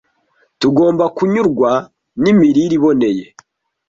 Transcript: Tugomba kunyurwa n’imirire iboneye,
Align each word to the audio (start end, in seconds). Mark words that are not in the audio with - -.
Tugomba 0.59 1.05
kunyurwa 1.15 1.71
n’imirire 2.21 2.73
iboneye, 2.77 3.25